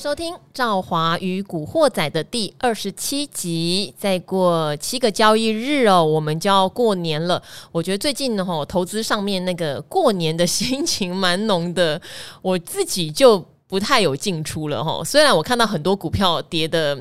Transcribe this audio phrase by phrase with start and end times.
[0.00, 3.92] 收听《赵华与古惑仔》的第二十七集。
[3.98, 7.40] 再过七个交易日哦，我们就要过年了。
[7.70, 12.00] 我觉得最近呢，吼投资上面那个过年的心情蛮浓的，
[12.40, 15.04] 我自己就不太有进出了哈。
[15.04, 16.98] 虽然我看到很多股票跌的，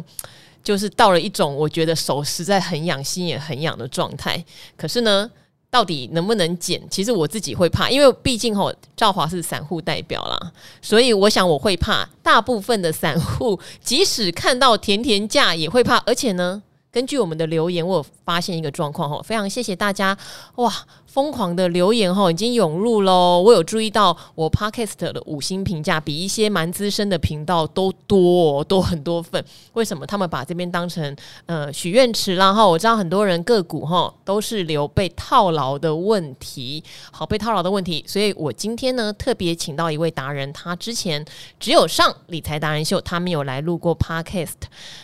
[0.61, 4.43] 就是到了一种我觉得手实在很痒，心也很痒的状态，
[4.75, 5.31] 可是呢。
[5.71, 6.81] 到底能不能减？
[6.89, 10.51] 其实我自己会怕，因为毕竟吼赵华是散户代表啦，
[10.81, 12.07] 所以我想我会怕。
[12.23, 16.61] 大部分的散户即使看到甜甜价也会怕，而且呢，
[16.91, 20.17] 根据我们的留言，我发现一个状况吼，非常谢谢大家
[20.55, 20.73] 哇！
[21.11, 23.41] 疯狂的留言哈，已经涌入喽！
[23.41, 29.43] 我有注意到，我 Podcast 的五星评价比一些蛮资深的频道都多，多很多份。
[29.73, 30.05] 为什么？
[30.05, 31.15] 他们把这边当成
[31.47, 38.05] 呃许愿池，然后我知道很多人个股哈都是留被套牢的问题，好被套牢的问题。
[38.07, 41.25] 所以我今天呢特别请到一位达人，他之前
[41.59, 44.53] 只有上理财达人秀，他没有来录过 Podcast。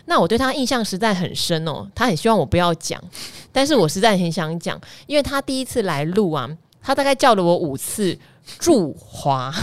[0.05, 3.03] 那我对他印象实在很深哦，他很希望我不要讲，
[3.56, 6.03] 但是我实在很想讲，因为他第一次来。
[6.16, 6.50] 录啊！
[6.81, 8.17] 他大概叫了我五次，
[8.59, 9.53] 祝华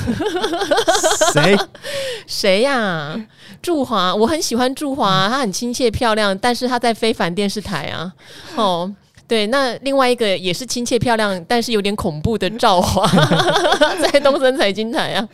[1.33, 1.57] 谁
[2.27, 3.19] 谁呀？
[3.63, 8.13] 祝华，我很喜欢祝华，他很亲切漂亮，但是他在非凡电视台啊。
[8.57, 8.93] 哦，
[9.29, 13.07] 对，那另外一个也是亲切漂亮，但是有点恐怖的赵华，
[14.13, 15.29] 在东森财经台啊。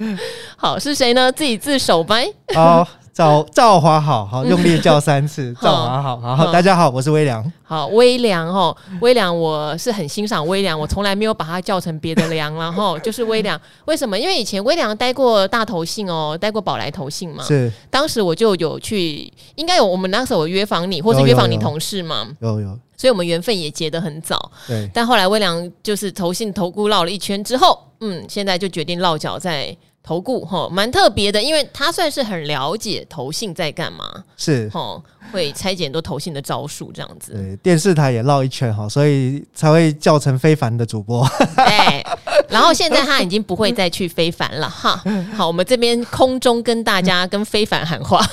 [0.57, 1.33] 好，是谁呢？
[1.33, 2.33] 自己自首呗。
[2.55, 2.87] 好。
[3.19, 7.53] 赵赵华好好用力叫三次， 赵华好好好，大家好，我是微良。
[7.65, 13.61] 好，微良哦，微良，我是很欣赏微良，我从来没有把他叫成别的良，然 后就是微良。
[13.87, 14.17] 为什么？
[14.17, 17.43] 因为以前微良待过大头信哦，待过宝来投信嘛。
[17.43, 17.73] 是。
[17.91, 22.25] 当时我就有去，应该有我们那时候有约访你，或是约访你同事嘛。
[22.39, 22.79] 有有，有，有。
[22.97, 24.53] 所以我们缘分也结得很早。
[24.69, 24.89] 对。
[24.95, 29.77] 但后来微良就是投信投顾绕了一圈之后，嗯，现在就决定落脚在。
[30.03, 35.03] 投顾哈，蛮特别的，因为他算是很了解投信在干嘛，是哈，
[35.33, 37.33] 会拆解很多投信的招数这样子。
[37.33, 41.27] 对，电视台也绕一圈哈，所以才会叫成非凡的主播。
[41.55, 42.05] 对，
[42.49, 45.03] 然后现在他已经不会再去非凡了哈。
[45.37, 48.25] 好，我们这边空中跟大家跟非凡喊话，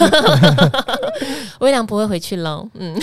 [1.60, 2.68] 微良不会回去喽。
[2.74, 2.96] 嗯，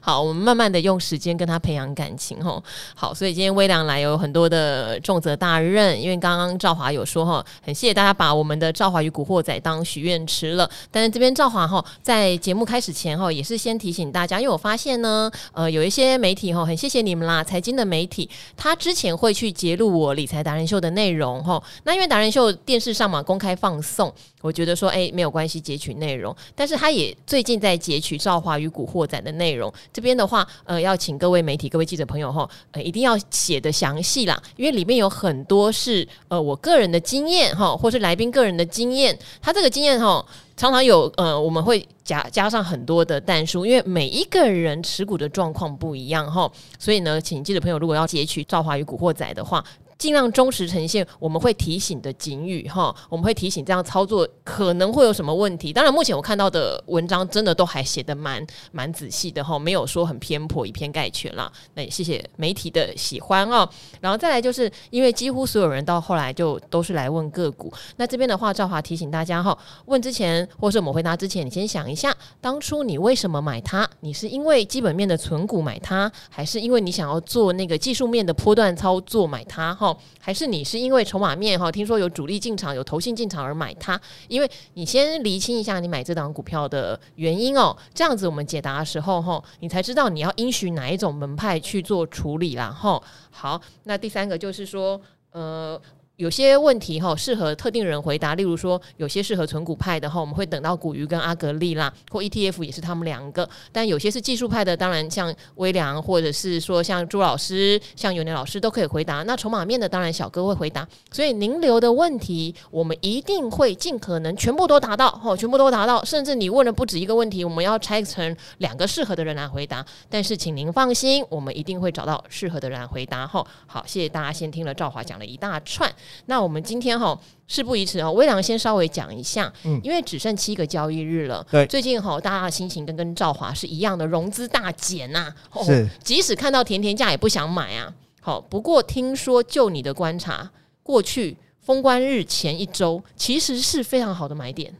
[0.00, 2.62] 好，我们慢慢的用时间跟他培养感情齁。
[2.94, 7.44] 好，所以今天微良来有很多的重责大任，因为刚刚赵华有说哈。
[7.64, 24.10] 很谢谢大家把我们的赵华与古惑仔当许愿池了，但是这边赵华哈在节目开始前哈也是先提醒大家，因为我发现呢，呃有一些媒体哈很谢谢你们啦，财经的媒体他之前会去揭露我理财达人秀的内容哈，那因为达人秀电视上嘛公开放送，
[24.40, 37.26] 我觉得说哎没有关系截取内容，但是他也最近在截取赵华与古惑仔的内容，这边的话呃要请各位媒体各位记者朋友哈呃一定要写的详细啦，因为里面有很多是呃我个人的经验。
[37.26, 40.24] 经验哈，或是来宾个人的经验，他这个经验哈，
[40.56, 49.62] 常常有呃，我们会加加上很多的但书，因为每一个人持股的状况不一样哈，所以呢，请记者朋友如果要截取造华与古惑仔的话。
[49.98, 55.72] 尽量忠实呈现我们会提醒的警语哈，我们会提醒这样操作可能会有什么问题。
[55.72, 61.50] 当然，目前我看到的文章真的都还写得蛮蛮仔细的哈，没有说很偏颇、以偏概全啦。
[61.74, 63.66] 那也谢谢媒体的喜欢哦。
[64.00, 73.88] 然后再来就是因为几乎所有人到后来就都是来问个股，那这边的话，赵华提醒大家哈，问之前或是我们回答之前，你先想一下，当初你为什么买它？
[74.00, 79.74] 你是因为基本面的存股买它，还是因为你想要做那个技术面的波段操作买它？
[79.74, 79.85] 哈。
[80.18, 84.00] 还是你是因为筹码面哈，听说有主力进场、有投信进场而买它？
[84.28, 93.02] 因为你先厘清一下你买这档股票的原因哦，这样子我们解答的时候哈，你才知道你要应许哪一种门派去做处理啦哈。
[93.30, 95.00] 好，那第三个就是说，
[95.32, 95.80] 呃。
[96.16, 103.46] 有些问题哈适合特定人回答，例如说有些适合存股派的哈，我们会等到股鱼跟阿格丽啦，或 ETF 也是他们两个。
[103.70, 109.22] 但有些是技术派的，当然像威良或者是说像朱老师、像尤年老师都可以回答。
[109.24, 110.88] 那筹码面的当然小哥会回答。
[111.12, 116.02] 所以您留的问题，我们一定会尽可能全部都答到哈，全部都答到。
[116.02, 119.84] 甚至你问了不止一个问题，我们要拆成两个适合的人来回答。
[120.08, 123.46] 但是请您放心，我们一定会找到适合的人来回答哈。
[123.66, 125.92] 好，谢谢大家，先听了赵华讲了一大串。
[126.26, 135.32] 那我们今天哈事不宜迟哦，微良先稍微讲一下，嗯，因为只剩七个交易日了，对，最近哈大家的心情跟跟赵华是一样的，融资大减呐，
[135.64, 137.92] 是，即使看到甜甜价也不想买啊。
[138.20, 140.50] 好，不过听说就你的观察，
[140.82, 144.74] 过去封关日前一周其实是非常好的买点。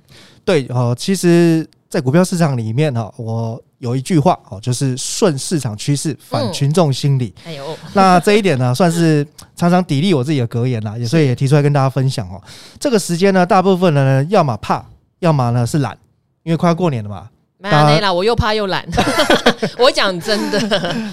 [0.45, 3.63] 对哦，其实，在股票市场里面哈，我。
[3.79, 7.35] 有一句话哦，就是顺市场趋势，反群众心理。
[7.45, 9.25] 哎呦，那这一点呢，算是
[9.55, 12.41] 常常砥砺我自己的格言啦，也所以也提出来跟大家分享哦。
[12.81, 14.83] 这个时间呢，大部分人呢，要么怕
[15.19, 15.95] 要么呢是懒，
[16.43, 17.29] 因为快要过年了嘛。
[17.59, 18.83] 没有啦，我又怕又懒。
[19.79, 20.59] 我讲真的，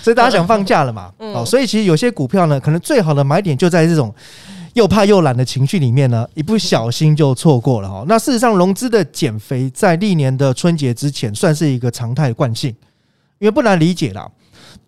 [0.01, 1.11] 所以大家想放假了嘛？
[1.17, 4.13] 哦、嗯，所以其实有些股票呢，可能最好的买点就在这种
[4.73, 8.03] 又怕又懒的情绪里面呢， 一不小心就错过了哈。
[8.07, 12.69] 那事实上，融资的减肥在历年的春节之前算是一个常态惯性，
[13.39, 14.29] 因为不难理解啦，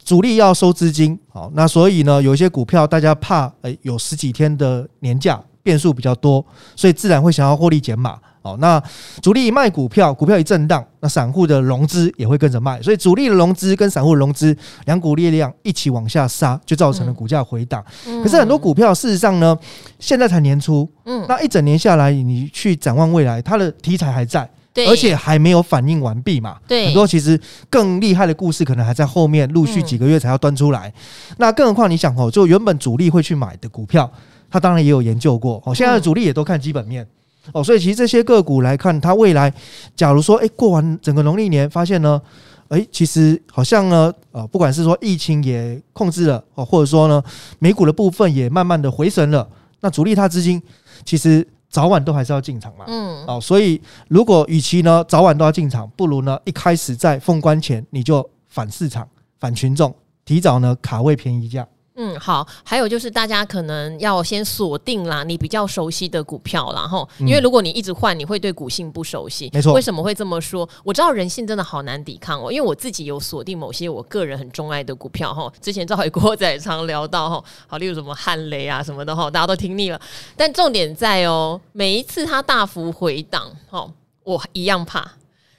[0.03, 6.45] 主力要收资金，好，那所以呢，有一些股票大家怕，诶，有十几天的年假变数比较多，
[6.75, 8.19] 所以自然会想要获利减码。
[8.45, 8.79] 好，那
[9.23, 14.55] 主力一卖股票，股票一震荡，那散户的融资也会跟着卖，所以主力的融资跟散户的融资
[14.85, 17.83] 两股力量一起往下杀，就造成了股价回档。
[18.23, 19.57] 可是很多股票事实上呢，
[19.97, 30.93] 现在才年初，嗯，那一整年下来，你去展望未来，它的题材还在，对，而且还没有反应完毕嘛，对，很多其实更厉害的故事可能还在后面，陆续几个月才要端出来。
[31.37, 34.07] 那更何况你想哦，就原本主力会去买的股票，
[34.51, 35.59] 他当然也有研究过。
[35.65, 37.07] 哦，现在的主力也都看基本面。
[37.53, 39.53] 哦，所以其实这些个股来看，它未来，
[39.95, 42.21] 假如说，哎，过完整个农历年，发现呢，
[42.69, 47.23] 哎，其实好像呢，呃，不管是说疫情也控制了，哦，或者说呢，
[47.59, 49.47] 美股的部分也慢慢的回神了，
[49.81, 50.61] 那主力它资金
[51.03, 59.07] 其实早晚都还是要进场嘛，嗯，哦，所以如果与其呢早晚都要进场，不如呢一开始在封关前你就反市场、
[59.39, 59.93] 反群众，
[60.25, 61.67] 提早呢卡位便宜价。
[61.97, 69.49] 嗯，好，还有就是大家可能要先锁定啦，你比较熟悉的股票，然后，因为如果你一直换，你会对股性不熟悉。
[69.53, 70.67] 没错，为什么会这么说？
[70.83, 75.49] 我知道人性真的好难抵抗哦，因为我自己有锁定某些我个人很钟爱的股票哈。
[75.61, 80.01] 之前赵伟国仔常聊到哈，好，例如什么汉雷啊什么的哈，大家都听腻了。
[80.35, 83.89] 但重点在哦，每一次它大幅回档，哈，
[84.25, 85.01] 我一样怕；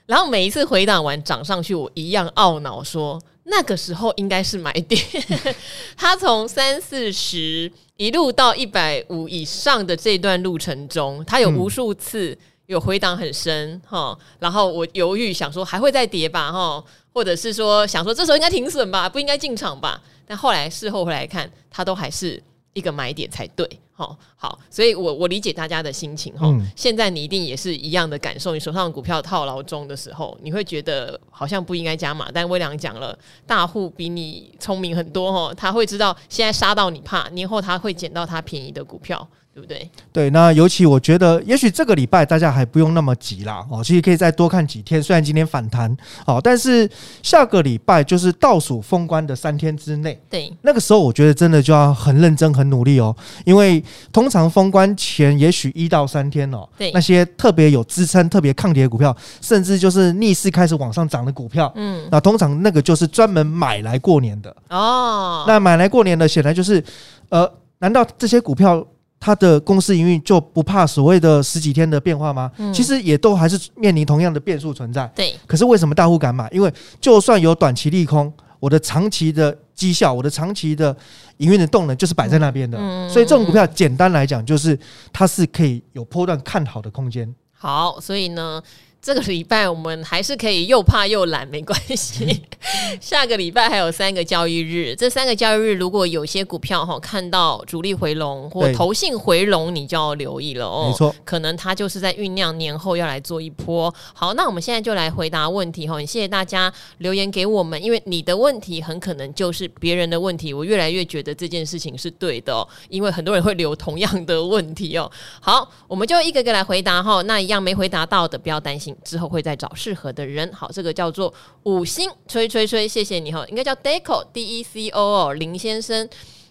[0.04, 3.18] 然后每一次回档完涨上去，我一样懊恼说。
[3.48, 5.00] 那个时候应该是买点，
[5.96, 22.42] 它从三四十一路到一百五以上的这段路程中，它有无数次有回档很深哈，然后我犹豫想说还会再跌吧哈，或者是说想说这时候应该停损吧，不应该进场吧，但后来事后回来看，它都还是
[22.74, 23.68] 一个买点才对。
[23.96, 26.46] 好好，所以我我理解大家的心情哈。
[26.48, 32.30] 嗯、现在你一定也是一样的感受，你手上的股票套牢中的时候，你会觉得好像不应该加码。
[32.30, 39.26] 但威廉讲了，大户比你聪明很多哈，他会知道现在杀到你怕，年后他会捡到他便宜的股票。
[39.56, 39.90] 对不对？
[40.12, 45.02] 对，那尤其我觉得，也许这个礼拜大家还不用那么急啦，哦，其实可以再多看几天。
[45.02, 45.90] 虽然今天反弹，
[46.26, 46.86] 哦，但是
[47.22, 53.16] 下个礼拜就是倒数封关的三天之内，对，那个时候我觉得真的就要很认真、很努力哦，
[53.46, 53.82] 因为
[54.12, 65.44] 通常封关前也许一到三天哦，对，那些特别有支撑、特别抗跌的股票，甚至就是逆势开始往上涨的股票，嗯，那通常那个就是专门买来过年的哦。
[65.48, 66.84] 那买来过年的，显然就是，
[67.30, 68.86] 呃，难道这些股票？
[69.26, 72.48] 它的公司营运就不怕所谓的十几天的变化吗？
[72.58, 75.04] 嗯、其实也都还是面临同样的变数存在。
[75.16, 76.48] 对，可是为什么大户敢买？
[76.52, 80.96] 因为就算有短期利空，我的长期的绩效，我的长期的
[81.38, 82.78] 营运的动能就是摆在那边的。
[82.80, 84.78] 嗯、所以这种股票简单来讲，就是
[85.12, 87.34] 它是可以有波段看好的空间。
[87.52, 88.62] 好，所以呢。
[89.06, 92.42] 这个礼拜我们还是可以又怕又懒，没关系。
[93.00, 100.88] 下个礼拜还有三个交易日，这三个交易日如果有些股票哈看到主力回笼或投信回笼，你就要留意了哦。
[100.88, 103.94] 没错，可能它就是在酝酿年后要来做一波。
[104.12, 106.00] 好，那我们现在就来回答问题哈。
[106.00, 110.52] 谢谢大家留言给我们，因为你的问题很可能就是别人的问题。
[110.52, 115.08] 我越来越觉得这件事情是对的哦， 因为很多人会留同样的问题哦。
[115.40, 117.22] 好，我们就一个个来回答哈。
[117.22, 118.95] 那一样没回答到的，不要担心。
[119.04, 120.52] 之后会再找适合的人。
[120.52, 121.32] 好，这个叫做
[121.64, 126.08] 五星吹吹吹，谢谢你哈，应该叫 Deco D E C O 林先生，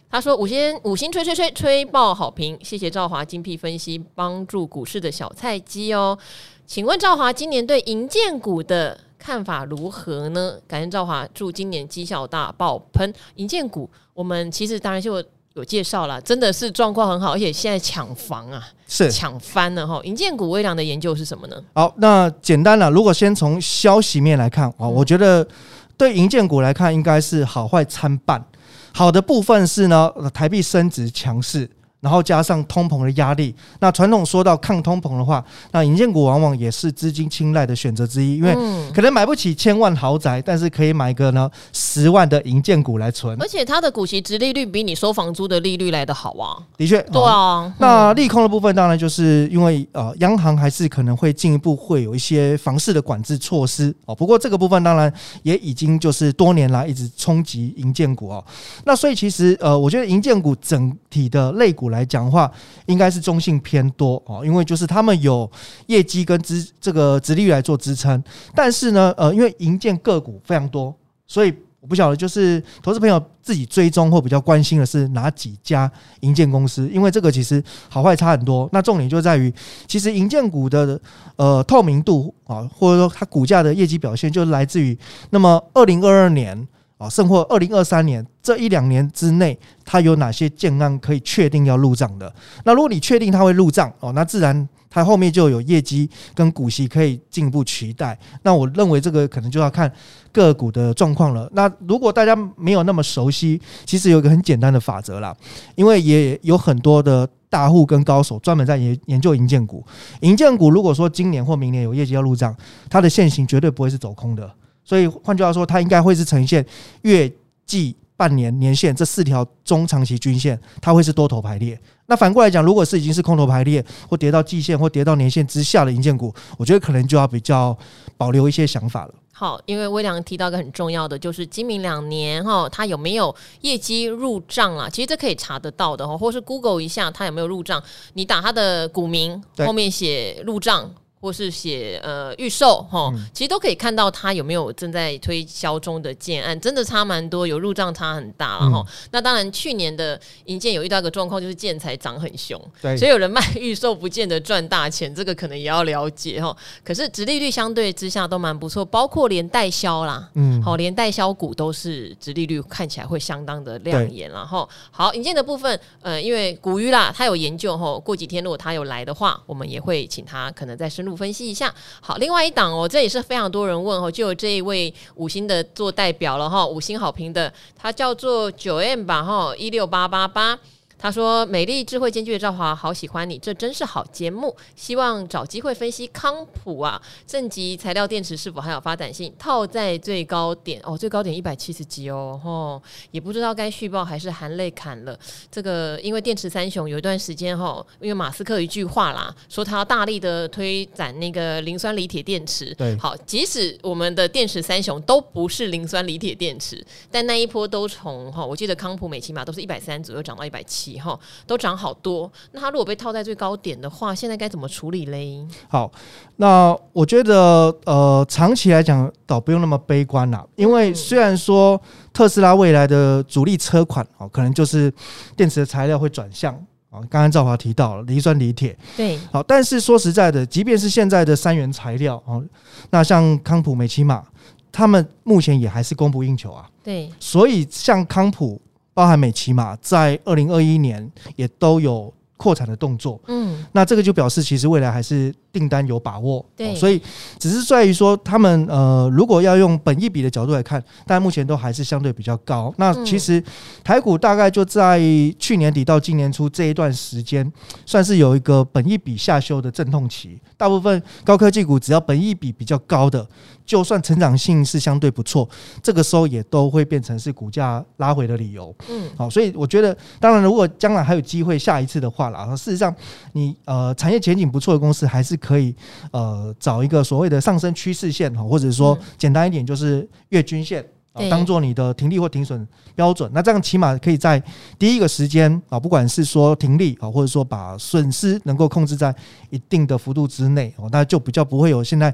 [0.10, 6.18] 他说五星五星吹吹吹吹爆好评，谢谢赵华精辟分析，帮助股市的小菜鸡哦。
[6.66, 10.60] 请问赵华今年对银建股的看法如何呢？
[10.68, 13.14] 感谢赵华，祝今年绩效大爆喷。
[13.36, 15.24] 银建股，我们其实当然就。
[15.55, 20.01] 有介绍了，真的是状况很好，而且现在抢房啊，是抢翻了哈。
[20.03, 21.55] 银建股微量的研究是什么呢？
[21.74, 25.47] 好，那简单了，如果先从消息面来看啊，嗯、我觉得
[25.95, 28.43] 对银建股来看，应该是好坏参半。
[28.91, 31.69] 好的部分是呢，台币升值强势。
[32.05, 38.53] 然后加上通膨的压力，那传统说到抗通膨的话，那银建股往往也是资金青睐的选择之一，因为
[38.93, 46.62] 可能买不起千万豪宅，但是可以买个呢十万的银建股来存，而且它的股息殖利率比你收房租的利率来得好啊。
[46.77, 47.74] 的确，对啊。
[47.79, 54.13] 那利空的部分当然就是因为呃，央行还是可能会进一步会有一些房市的管制措施哦。
[54.13, 58.45] 不过这个部分当然也已经就是多年来一直冲击银建股哦。
[58.83, 62.52] 那所以其实呃，我觉得银建股整体的类股来讲话，
[62.86, 65.50] 应该是中性偏多哦，因为就是他们有
[65.88, 68.22] 业绩跟支这个殖利率来做支撑，
[68.54, 70.94] 但是呢，呃，因为营建个股非常多，
[71.25, 71.54] 所以。
[71.82, 78.68] 我不晓得，就是投资朋友自己追踪或比较关心的是哪几家营建公司，因为这个其实好坏差很多。
[78.72, 79.54] 那重点就在于，
[79.86, 81.00] 其实营建股的
[81.36, 84.98] 呃透明度啊，或者说它股价的业绩表现，就来自于
[85.30, 92.32] 那么二零二二年啊，甚或二零二三年这一两年之内，它有哪些建案可以确定要入账的。
[92.64, 94.70] 那如果你确定它会入账哦，那自然。
[94.88, 99.92] 它后面就有业绩跟股息可以进一步取代，那我认为这个可能就要看
[100.32, 101.52] 个股的状况了。
[101.52, 105.36] 那如果大家没有那么熟悉，其实有一个很简单的法则啦，
[105.75, 109.86] 因为也有很多的大户跟高手专门在研研究银建股。
[110.22, 112.56] 银建股如果说今年或明年有业绩要入账，
[112.90, 114.50] 它的线型绝对不会是走空的，
[114.86, 116.66] 所以换句话说，它应该会是呈现
[117.02, 117.30] 月
[117.66, 117.98] 季。
[118.17, 121.79] 半年、年线这四条中长期均线，它会是多头排列。
[122.07, 127.77] 那反过来讲，如果是已经是空头排列，或跌到季线，或跌到年线之下的银建股，我觉得可能就要比较
[128.15, 129.13] 保留一些想法了。
[129.34, 134.89] 好，因为微良提到一个很重要的，就是今明两年哈，它有没有业绩入账啊？
[134.89, 140.89] 其实这可以查得到的哈，或是 Google 一下它有没有入账，你打它的股名后面写入账。
[141.25, 148.86] 或是写呃预售哈，其实都可以看到它有没有正在推销中的建案，真的差蛮多，有入账差很大了哈。
[149.10, 152.62] 那当然，去年的银建有遇到一个状况，就是建材涨很凶，
[152.96, 156.55] 所以有人卖 预售不见得赚大钱，这个可能也要了解哈。
[156.84, 171.14] 可是殖利率相对之下都蛮不错，包括连代销啦，嗯，好，连代销股都是殖利率看起来会相当的亮眼然后好，银建的部分，呃，因为古鱼啦，他有研究哈，过几天如果他有来的话，我们也会请他可能再深入。
[171.15, 180.60] 分析一下，好，另外一档哦，这也是非常多人问哦，就有这一位五星的做代表了哈，五星好评的，他叫做九 M 吧哈，一六八八八。
[180.98, 184.56] 他说：“美丽智慧兼具的赵华，好喜欢你，这真是好节目。
[184.75, 189.32] 希望找机会分析康普啊，正极材料电池是否还有发展性？
[189.38, 195.18] 套在最高点哦，最高点一百七十几哦，吼，也不知道该续报还是含泪砍了。
[195.52, 202.74] 这个因为电池三雄有一段时间哈，因为马斯克一句话啦，说他要大力的推展那个磷酸锂铁电池。
[202.74, 215.46] 对，好，即使我们的电池三雄都不是磷酸锂铁电池，但那一波都从哈，我记得康普美起码都是一百三左右涨到一百七。”以后都涨好多，那它如果被套在最高点的话，现在该怎么处理嘞？
[215.68, 215.92] 好，
[216.38, 221.80] 那我觉得呃，长期来讲倒不用那么悲观啦，因为虽然说
[222.13, 224.94] 特斯拉未来的主力车款哦，可能就是
[225.36, 226.54] 电池的材料会转向
[226.89, 232.44] 啊，刚刚赵华提到了磷酸锂铁，对，好，但是说实在的，即便是现在的三元材料哦，
[232.89, 234.24] 那像康普、美奇玛，
[234.72, 238.62] 他们目前也还是供不应求啊，对，所以像康普。
[238.96, 247.02] 包含美琪玛在二零二一年也都有扩产的动作，嗯，那这个就表示其实未来还是订单有把握，对，所以
[247.40, 252.74] 只是在于说他们呃，如果要用本益比的角度来看，但目前都还是相对比较高。
[252.78, 253.42] 那其实
[253.86, 255.00] 台股大概就在
[255.40, 257.50] 去年底到今年初这一段时间，
[257.86, 260.38] 算是有一个本益比下修的阵痛期。
[260.58, 263.25] 大部分高科技股只要本益比比较高的，
[263.65, 265.48] 就算成长性是相对不错，
[265.81, 268.74] 这个时候也都会变成是股价拉回的理由。
[268.89, 272.93] 嗯，好，所以我觉得，当然如果将来还有机会下一次的话啦，事实上
[273.34, 275.75] 你呃产业前景不错的公司，还是可以
[276.12, 280.86] 呃找一个所谓的上升趋势线哈，或者说简单一点就是月均线。
[281.29, 284.38] 当做你的停利或停损标准，那这样起码可以在
[284.77, 289.15] 第一个时间啊，不管是说停利啊，或者说把损失能够控制在
[289.50, 292.13] 一定的幅度之内哦，那就比较不会有现在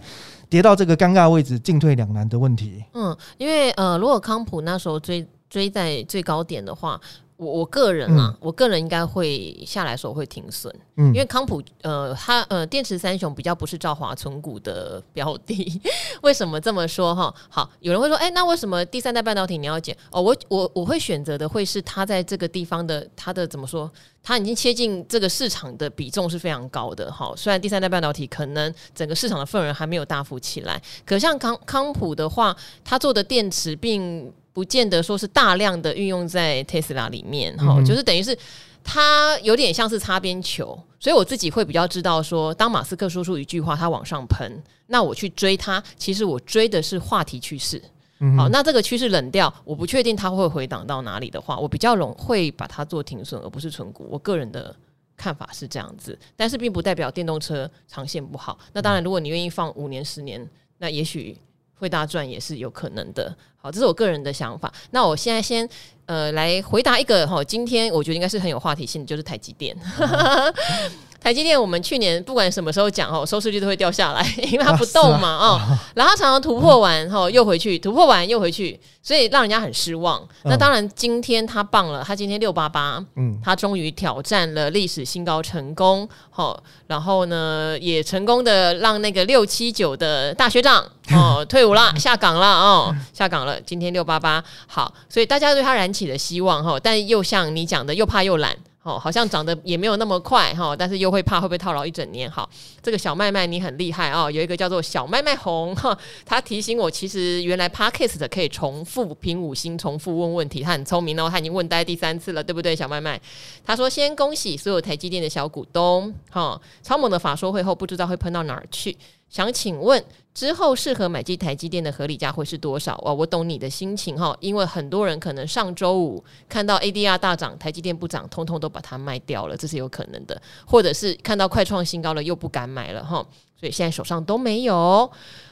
[0.52, 2.84] 跌到这个尴尬位置进退两难的问题。
[2.94, 7.00] 嗯，因为呃，如果康普那时候追追在最高点的话。
[7.42, 15.82] 我我个人啊，嗯、我个人应该会下来的时候会停损，嗯，因为康普呃，它呃，电池三雄比较不是赵华存股的标的。
[16.22, 17.34] 为什么这么说哈？
[17.50, 19.98] 好，有人会说，哎、欸，那为什么第三代半导体你要减？
[20.12, 23.92] 哦，我我我会选择的会是它在这个地方的它的怎么说？
[24.22, 27.12] 它已经切近这个市场的比重是非常高的。
[27.12, 34.32] 哈，虽然第三代半导体可能整个市场的份额还没有大幅起来，可像康康普的话，它做的电池并。
[34.54, 38.38] 不见得说是大量的运用在特斯拉里面，哈、嗯，就是等于是
[38.84, 47.82] 它有点像是擦边球，所以我自己会比较知道说，当马斯克说出一句话，他往上喷，那我去追他，其实我追的是话题趋势，
[48.20, 54.06] 嗯、好，那这个趋势冷掉，我不确定它会回档到哪里的话，我比较容会把它做停损，而不是存股。
[54.12, 54.76] 我个人的
[55.16, 58.60] 看法是这样子，但是并不代表电动车长线不好。
[58.74, 60.46] 那当然，如果你愿意放五年、十年，
[60.80, 61.38] 那也许。
[61.82, 63.36] 会大赚也是有可能的。
[63.58, 64.72] 好，这是我个人的想法。
[64.92, 65.68] 那我现在先
[66.06, 69.76] 呃来回答一个哈，今天我觉得应该是很有话题性的，就是台积电。
[71.22, 80.20] 嗯台积电，我们去年不管什么时候讲哦，收视率都会掉下来， 因为它不动嘛哦，啊啊、然后常常突破完后又回去，突破完又回去，所以让人家很失望。
[80.44, 93.62] 嗯、那当然，今天它棒了，它今天六八八，嗯，它终于挑战了历史新高成功，好，然后呢也成功的让那个六七九的大学长哦 退伍了，下岗了哦，下岗了。
[93.62, 98.58] 今天六八八好，所以大家对它燃起了希望哈，但又像你讲的，又怕又懒。
[98.84, 102.30] 哦，好像长得也没有那么快哈，但是又会怕会不会套牢一整年。
[102.30, 102.50] 好，
[102.82, 105.96] 这个小麦麦你很厉害哦，有一个叫做小麦麦红哈，
[106.26, 112.76] 他提醒我，其实原来 Podcast 可以重复评五星，重复问问题，他很聪明哦，他已经问呆第三次了，对不对？
[112.76, 113.22] 小麦麦，
[113.64, 118.98] 他说先恭喜所有台积电的小股东哈，超猛的法说会后不知道会喷到哪儿去。
[119.32, 122.98] 想请问之后适合买进台积电的合理价会是多少？
[123.06, 133.26] 哇，我懂你的心情哈，因为很多人可能上周五看到 ADR 大涨，台积电不涨，通通都把它卖掉了，这是有可能的，或者是看到快创新高了又不敢买了哈，
[133.58, 135.10] 所以现在手上都没有。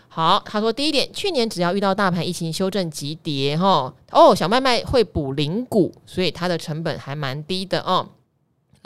[0.10, 8.06] 好，他说第一点，去年只要遇到大盘疫情修正急跌哈，哦，小麦麦会补零股，所以它的成本还蛮低的哦。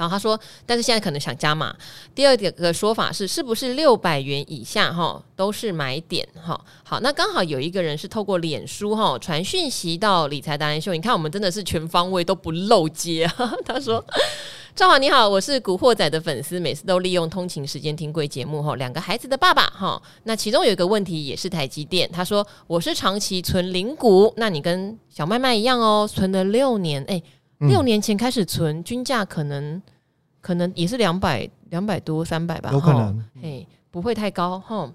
[0.03, 1.73] 然后他说，但是现在可能想加码。
[2.13, 6.59] 第二点个说法是，是不是六百元以下哈都是买点哈？
[6.83, 13.25] 好，那刚好有一个人是透过脸书哈传讯息到理财达人秀，你看我们真的是全方位都不漏接。
[13.65, 14.03] 他说
[14.75, 18.75] ：“赵华你好，我是古惑仔的粉丝，每次都利用通勤时间听贵节目哈。
[18.75, 22.11] 两个孩子的爸爸哈，那其中有一个问题也是台积电。
[22.11, 27.23] 他说我是长期存零股，那你跟小麦麦一样哦，存了六年哎。”
[27.59, 29.81] 六年前开始存，均价可能
[30.43, 34.91] 可能也是两百两百多三百吧，有可能，嘿，不会太高哈。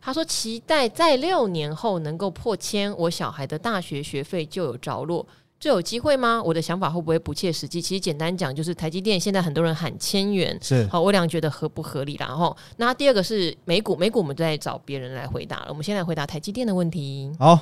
[0.00, 5.26] 他说期待在六年后能够破千，我小孩的大学学费就有着落，
[5.58, 6.40] 这有机会吗？
[6.40, 7.82] 我的想法会不会不切实际？
[7.82, 12.16] 其实简单讲，就是台积电现在很多人喊千元，是好，我俩觉得合不合理？
[12.20, 17.32] 然后那第二个是美股，美股我们在找别人来回答了，我们先来回答台积电的问题。
[17.40, 17.58] 好。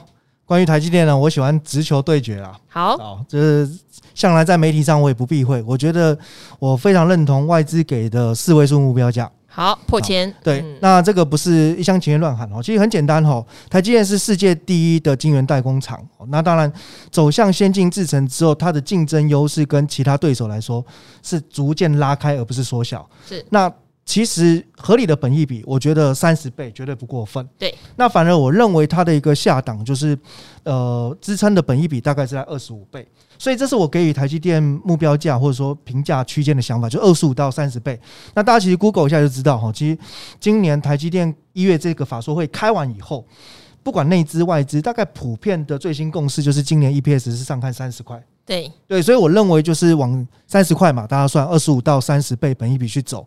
[0.50, 2.58] 关于台积电呢，我喜欢直球对决啦。
[2.66, 3.70] 好，好，就是
[4.16, 6.18] 向来在媒体上我也不避讳，我觉得
[6.58, 9.30] 我非常认同外资给的四位数目标价。
[9.46, 10.34] 好，破千。
[10.42, 13.46] 对，嗯、那这个不是一厢情愿乱喊哦，其实很简单哦。
[13.68, 16.72] 台积电是世界第一的晶圆代工厂，那当然
[17.12, 20.84] 走向先进制程之后，它的竞争优势跟其他对手来说
[21.22, 23.08] 是逐渐拉开，而不是缩小。
[23.24, 23.72] 是那。
[24.11, 27.49] 其实合理的本益比，我觉得三十倍绝对不过分。
[27.57, 30.18] 对，那反而我认为它的一个下档就是，
[30.64, 33.07] 呃，支撑的本益比大概是在二十五倍。
[33.38, 37.96] 所以这是我给予台积电目标价或者说评价区间的想法，就二十五到三十倍。
[38.35, 39.96] 那大家其实 Google 一下就知道哈，其实
[40.40, 43.25] 今年台积电一月这个法说会开完以后，
[43.85, 48.20] 不管内资外资，大概普遍的最新共识就是今年 EPS 是上看三十块。
[48.50, 53.24] 对对，所以我认为就是往三十块嘛，大家算二十五到三十倍本一笔去走，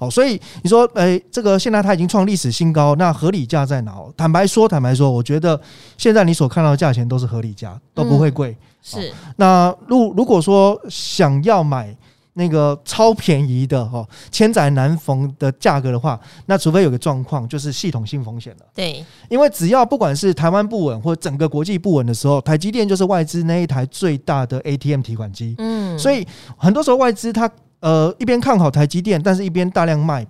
[0.00, 3.94] 哦，所以你说，诶，这个现在它已经创历史新高，那合理价在哪？
[4.16, 5.60] 坦白说，坦白说，我觉得
[5.96, 8.50] 现在你所看到的价钱都是合理价，都不会贵。
[8.50, 11.96] 嗯、是，那如如果说想要买。
[12.36, 18.66] 那个超便宜的哈，千载难逢的价格的话，那除非有个状况，就是系统性风险了。
[18.74, 25.54] 对，因为只要不管是台湾不稳或整个国际不稳的时候，台积电就是外资那一台最大的 ATM 提款机。
[25.58, 27.48] 嗯，所以很多时候外资它
[27.80, 30.26] 呃一边看好台积电，但是一边大量卖，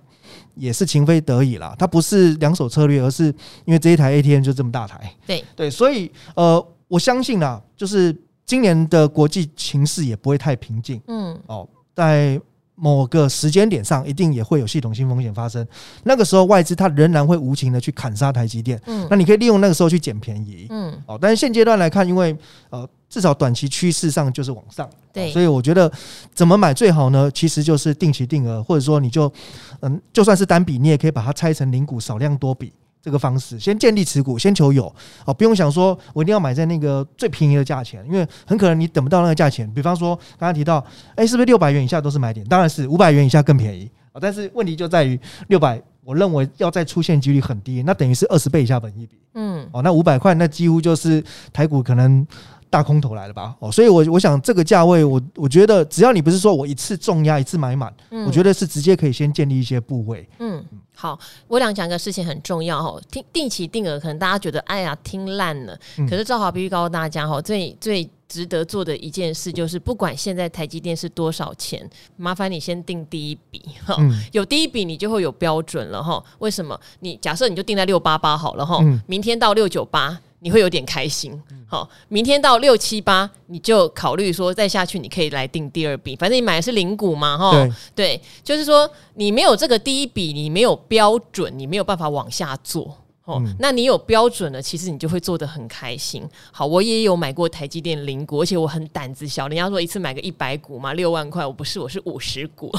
[0.53, 1.75] 也是情非得已啦。
[1.79, 3.25] 它不是两手策略，而是
[3.65, 5.11] 因为这一台 ATM 就这么大台。
[5.25, 8.15] 对对，所以呃，我相信啦，就是
[8.45, 11.01] 今年的国际情势也不会太平静。
[11.07, 11.67] 嗯，哦。
[11.95, 12.39] 在
[12.75, 15.65] 某个时间点上，一定也会有系统性风险发生。
[16.03, 18.77] 那个时候，外资它仍然会无情的去砍杀台积电。
[18.85, 20.67] 嗯，那你可以利用那个时候去捡便宜。
[20.69, 22.37] 嗯，哦，但是现阶段来看，因为
[22.69, 24.89] 呃，至少短期趋势上就是往上。
[25.13, 25.89] 对，所以我觉得
[26.33, 27.31] 怎么买最好呢？
[27.31, 29.31] 其实就是定期定额，或者说你就
[29.79, 32.73] 嗯，就算是单笔，你也可以把它拆成零股，少量多笔。
[33.05, 34.91] 这个方式，先建立持股，先求有
[35.27, 39.71] 哦，不用想说我一定要买在那个最便宜的价钱，因为很可能你等不到那个价钱。
[39.75, 42.43] 比方说刚刚提到，哎，是不是六百元以下都是买点？
[42.47, 44.17] 当然是五百元以下更便宜啊。
[44.19, 49.19] 但是问题就在于六百，我认为要再出现几率很低，那等于是二十倍以下本一比。
[49.35, 52.25] 嗯，哦，那五百块那几乎就是台股可能。
[52.67, 53.55] 大空头来了吧？
[53.59, 60.27] 哦，所以我，我我想这个价位，我我觉得只要你不是说我一次重压一次买满，嗯，我觉得是直接可以先建立一些部位。
[60.39, 60.61] 嗯，
[60.95, 65.77] 好，我俩讲个事情很重要哈，定定期定额，可能大家觉得哎呀听烂了，
[66.09, 73.95] 可是赵华必须告诉大家哈，最最值得做的一件事就是，不管现在台积电是多少钱，麻烦你先定第一笔哈。
[73.99, 76.23] 嗯、有第一笔，你就会有标准了哈。
[76.39, 76.79] 为什么？
[77.01, 81.41] 你假设你就定在六八八好了哈，嗯、明天到六九八，你会有点开心。
[81.67, 86.15] 好，明天到六七八，你就考虑说再下去，你可以来定第二笔。
[86.15, 87.51] 反正你买的是零股嘛，哈。
[87.51, 92.95] 对，对，就是说你没有这个第一笔，你没有标准，你没有办法往下做。
[93.25, 96.23] 哦，那你有标准了，其实你就会做的很开心。
[96.51, 99.47] 好，我也有买过台积电零股，而且我很胆子小。
[99.47, 102.71] 人家说一次买个一百股嘛，六万块，我不是，我是五十股。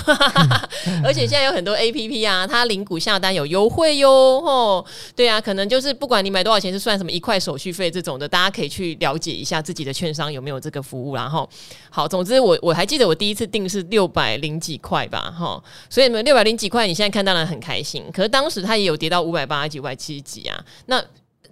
[1.02, 4.08] 而且现在有很多 APP 啊，它零股下单有优惠哟。
[4.08, 4.84] 哦，
[5.16, 11.16] 对啊，可能就是不管你买多少钱，是算什么一块手续费这种的，大家可以去了解一下自己的券商有没有这个服务。
[11.16, 11.48] 然后，
[11.90, 18.04] 好，总之我我还记得我第一次定是六百零几块吧，哈，所以你们六百零几块，你现在看当然很开心。
[18.12, 20.35] 可是当时它也有跌到五百八十几、五百七十几。
[20.44, 21.02] 啊，那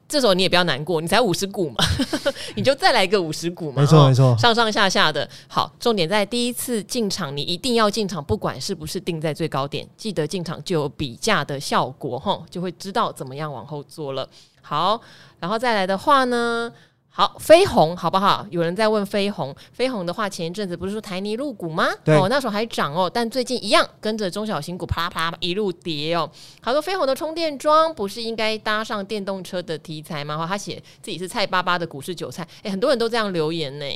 [0.06, 1.76] 这时候你也不要难过，你才五十股嘛，
[2.54, 14.28] 你就再来一个五十股嘛，没错没错，上上下下的，好，重点在第一次进场，你一定要进场，不管是不是定在最高点，记得进场就有比价的效果，吼，就会知道怎么样往后做了。
[14.60, 15.00] 好，
[15.40, 16.70] 然后再来的话呢？
[17.16, 18.44] 好，飞鸿好不好？
[18.50, 21.86] 有人在问飞鸿，飞鸿的话，前一阵子不是说台泥入股吗？
[22.04, 26.28] 对哦，那时候还涨哦，但最近一样跟着中小型股啪啪一路跌哦。
[26.60, 30.44] 好多飞鸿的充电桩不是应该搭上电动车的题材吗？
[30.44, 33.86] 他写自己是菜巴巴的股市韭菜，诶，很多人都这样留言呢。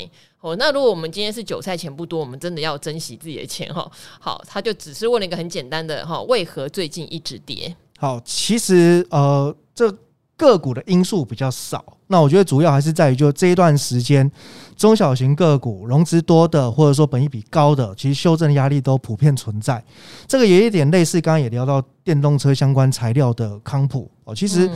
[0.40, 3.90] 哦，那如果我们今天是韭菜钱不多，我们真的要珍惜自己的钱哈。
[4.20, 7.74] 好，他就只是问了一个很简单的哈，为何最近一直跌？
[7.98, 9.92] 好，其实呃这。
[10.38, 14.31] 个股的因素比较少，那我觉得主要还是在于，就这一段时间，
[14.74, 19.85] 中小型个股融资多的，或者说本益比高的，其实修正压力都普遍存在。
[20.27, 24.70] 这个也有一点类似，刚刚也聊到电动车相关材料的康普哦，其实。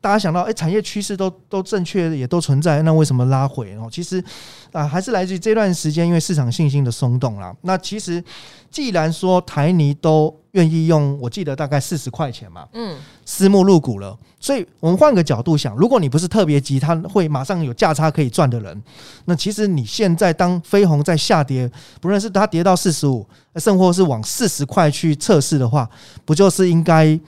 [0.00, 3.76] 大家想到，哎，产业趋势都都正确，也都存在，那为什么拉回？
[3.76, 4.24] 哦，其实
[4.72, 7.54] 啊，还是来自于这段时间，因为市场信心的松动啦。
[7.60, 8.24] 那其实，
[8.70, 18.82] 既然说台泥都愿意用，我记得大概四十块钱嘛，嗯，私募入股了，所以我们换个角度想，如果你不是特别急，他会马上有价差可以赚的人，
[19.26, 23.24] 那其实你现在当飞鸿在下跌，不论是它跌到四十五，
[23.56, 25.88] 甚或是往四十块去测试的话，
[26.24, 27.20] 不就是应该？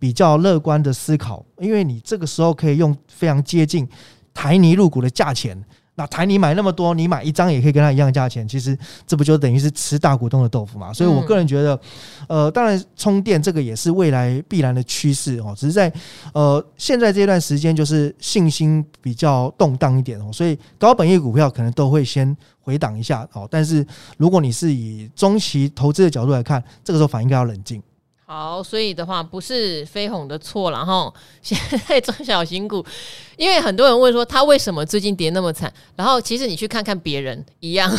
[0.00, 3.86] 比较乐观的思考，因为你这个时候可以用非常接近
[4.32, 5.62] 台泥入股的价钱，
[6.00, 8.74] 那台你买那么多，你买一张也可以跟他一样价钱，其实
[9.06, 10.94] 这不就等于是吃大股东的豆腐嘛？
[10.94, 11.78] 所以我个人觉得，
[12.26, 15.92] 呃，当然充电这个也是未来必然的趋势哦，只是在
[16.32, 23.86] 呃现在这段时间就是信心比较动荡一点哦，所以高本益股票可能都会先回档一下哦，但是
[24.16, 27.82] 如果你是以中期投资的角度来看，这个时候反应应该要冷静。
[28.32, 31.12] 好，所以的话不是飞鸿的错，然后
[31.42, 32.86] 现在中小型股，
[33.36, 37.92] 因为很多人问说他为什么最近跌那么惨，然后其实你去看看别人一样，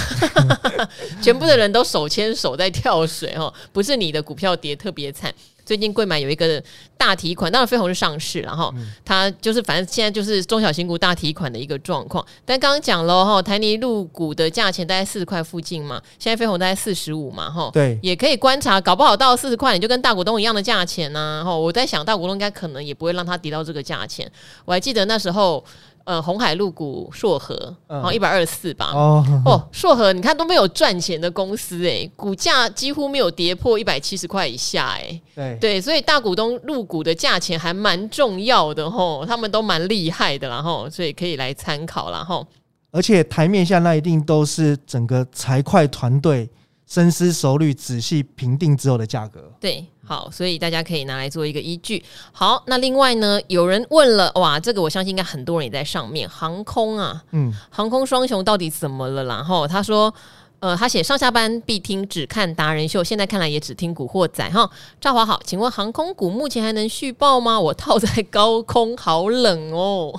[1.21, 5.29] 全部的人都手牵手在跳水哦，不是你的股票跌特别惨。
[5.71, 6.61] 最近贵买有一个
[6.97, 8.73] 大提款，当然飞鸿是上市，然后
[9.05, 12.25] 它就是反正现在就是中小型股大提款的一个状况。
[12.43, 24.29] 但刚刚讲了哈，台泥入股的价钱大概四十块附近嘛，现在飞鸿大概四十五嘛，哈，对，也可以观察，搞不好到四十块你就跟大股东一样的价钱呢，哈，我在想大股东应该可能也不会让它跌到这个价钱。
[24.65, 25.63] 我还记得那时候。
[26.11, 28.91] 呃，红海入股硕和，然后一百二十四吧。
[28.93, 35.21] 哦，哦，硕和，你看都没有赚钱的公司哎，股价几乎没有跌破一百七十块以下哎。
[35.33, 42.45] 对对，所以大股东入股的价钱还蛮重要的吼，他们都蛮厉害的，然后所以可以来参考，然后
[42.91, 46.49] 而且台面下那一定都是整个财会团队
[46.85, 49.49] 深思熟虑、仔细评定之后的价格。
[49.61, 49.85] 对。
[50.11, 52.03] 好，所以大家可以拿来做一个依据。
[52.33, 56.27] 好，那另外呢，有人问了，哇，这个我相信应该很多人也在上面。
[56.27, 59.23] 航空啊，嗯，航空双雄到底怎么了？
[59.23, 60.13] 然后他说，
[60.59, 64.69] 呃，他写上下班必听，只看达人秀，现在看来也只听古惑仔哈。
[64.99, 67.57] 赵华好，请问航空股目前还能续报吗？
[67.57, 70.13] 我套在高空，好冷哦，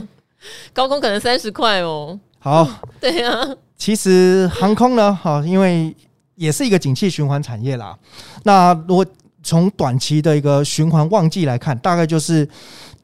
[0.74, 2.20] 高空可能三十块哦。
[2.38, 2.68] 好，
[3.00, 5.96] 对呀、啊，其实航空呢，好，因为
[6.34, 7.96] 也是一个景气循环产业啦。
[8.42, 9.06] 那如果
[9.42, 12.48] 从短期的一个循环旺季来看，大概就是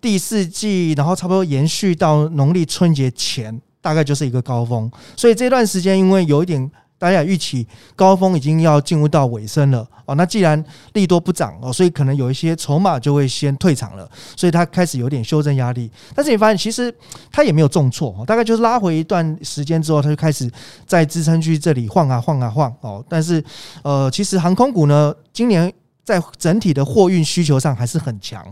[0.00, 4.90] 第四季，然后差不多延续到农历春节前，大概就是一个高峰。
[5.16, 10.14] 所以这段时间，因为有一点大家也预期高峰已经要进入到尾声了哦。
[10.14, 15.90] 那既然利多不涨哦，所以可能有一些筹码就会先退场了，所以它开始有点修正压力。
[16.14, 16.94] 但是你发现其实
[17.32, 20.48] 它也没有重挫，大概就是拉回一段时间之后，它就开始
[20.86, 23.04] 在支撑区这里晃啊晃啊晃哦。
[23.08, 23.42] 但是
[23.82, 25.72] 呃，其实航空股呢，今年。
[26.08, 28.42] 在整体的货运需求上还是很强，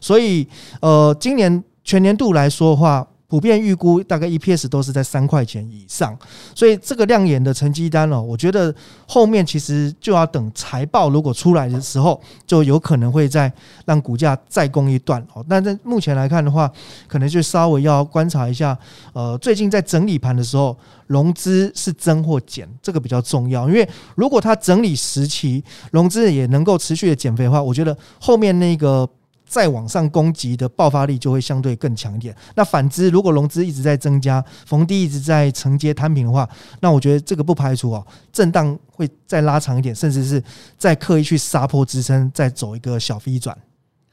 [0.00, 0.48] 所以
[0.80, 6.14] 呃，今年全年度来说的话，普遍预估大概 EPS 都是在三块钱以上，
[6.54, 8.74] 所以这个亮眼的成绩单哦，我觉得
[9.08, 13.50] 后面其实就要等财报如果出来的时候，就有可能会再
[13.86, 15.42] 让股价再攻一段哦。
[15.48, 16.70] 但在目前来看的话，
[17.08, 18.78] 可能就稍微要观察一下，
[19.14, 23.66] 呃，最近在整理盘的时候，融资是增或减，这个比较重要。
[23.66, 29.08] 因为如果它整理时期融资也能够持续的减肥的话，我觉得后面那个。
[29.52, 32.34] 再往上攻击的爆发力就会相对更强一点。
[32.54, 36.48] 那反之，如果融资一直在增加，逢低一直在承接摊平的话，
[36.80, 40.42] 那我觉得这个不排除哦，震荡会再拉长一点，甚至是
[40.78, 43.54] 再刻意去杀破支撑，再走一个小 V 转。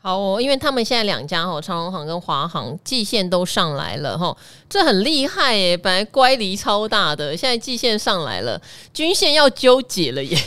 [0.01, 4.35] 好哦，因为他们现在两家哈，长荣航跟华航季线都上来了哈，
[4.69, 5.75] 这很厉害耶！
[5.75, 8.59] 本来乖离超大的，现在季线上来了，
[8.93, 10.37] 均线要纠结了耶！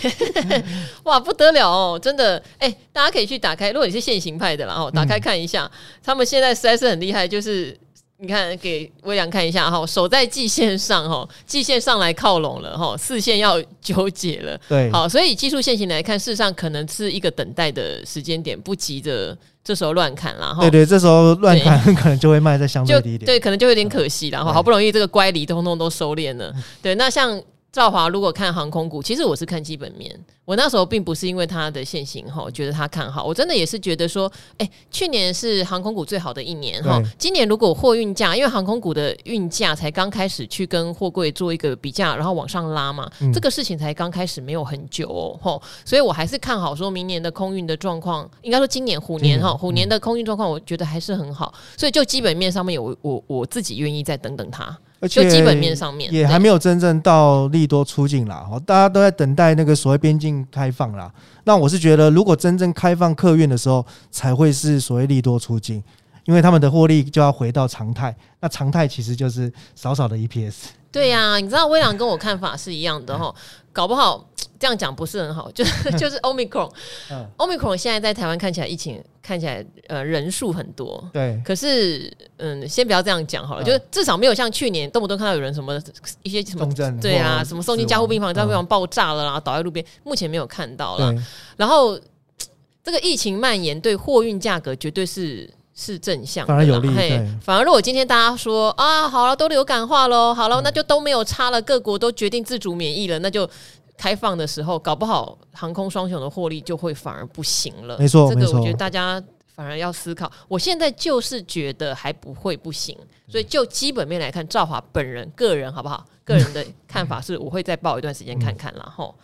[1.05, 7.79] 哇，不得了哦，真的哎，大家可以去打开，如果你是现行派的啦，然后打开看一下，嗯、他们现在实在是很厉害，就是。
[8.23, 14.57] 你看，给微良看一下哈，守在季线上哈，季线上来靠拢了哈，四线要纠结了。
[14.69, 20.61] 对，好，所以技术线型来看，事实上可能是一个等待的时间点，不急着这时候乱砍了哈。
[20.61, 24.53] 对对，这时候乱砍 可能就会卖在相对低点，对，可能就有点可惜了哈。
[24.53, 27.43] 好不容易这个乖离通通都收敛了，对，那像。
[27.73, 30.15] 兆华如果看航空股，其实我是看基本面。
[30.45, 33.25] 我那时候并不是因为它的现行哈，觉得它看好。
[33.25, 37.01] 我真的也是觉得说，哎、欸，去年是航空股最好的一年哈。
[37.17, 45.09] 今年如果货运价，因为航空股的运价才刚开始去跟货柜做一个比价，然后往上拉嘛，这个事情才刚开始没有很久
[45.43, 45.63] 哦。
[45.83, 51.55] 所以我还是看好说明年的空运的状况，应该说今年虎年哈，虎年的空运状况，我觉得还是很好。
[51.79, 54.77] 所以就基本面上面，我我我自己愿意再等等它。
[55.03, 61.13] 而且基本面上面也还没有真正到利多出境啦，大家都在等待那个所谓边境开放啦。
[61.43, 65.83] 那我是觉得，如果真正开放客运的时候，才会是所谓利多出境，
[66.25, 68.17] 因为他们的获利就要回到常态。
[68.39, 70.55] 那常态其实就是少少的 EPS。
[70.93, 73.35] 对呀，你知道威良跟我看法是一样的哈，
[73.73, 74.29] 搞不好。
[74.59, 76.71] 这样讲不是很好， 就是 就是 Omicron，Omicron、
[77.11, 85.83] 嗯、Omicron 现在在台湾看起来疫情看起来呃人数很多，对，可是嗯，先不要这样讲好了，嗯、就是至少没有像去年动不动看到有人什么
[86.23, 86.65] 一些什么
[87.01, 91.13] 对啊，什么送进加护病房，加护病房爆炸了，然后倒在路边，目前没有看到了。
[91.57, 91.99] 然后
[92.85, 96.89] 这个疫情蔓延对货运价格绝对是是正向，反而有利。
[96.89, 103.49] 嘿，反而如果今天大家说啊，好了，都流感化喽，好了，那就都没有差了，各国都决定自主免疫了，那就。
[103.95, 107.97] 开放的时候，搞不好航空双雄的获利就会反而不行了。
[107.99, 109.23] 没错，这个我觉得大家
[109.55, 110.33] 反而要思考。
[110.49, 116.05] 我现在就是觉得还不会不行，所以就基本面来看，赵华本人个人好不好？
[116.25, 119.15] 个人的看法是，我会再报一段时间看看然后。